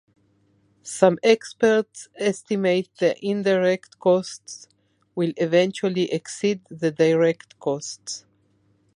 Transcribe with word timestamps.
Some 0.81 1.19
experts 1.21 2.09
estimate 2.15 2.89
the 2.97 3.23
indirect 3.23 3.99
costs 3.99 4.67
will 5.13 5.31
eventually 5.37 6.11
exceed 6.11 6.61
the 6.71 6.89
direct 6.89 7.59
costs. 7.59 8.25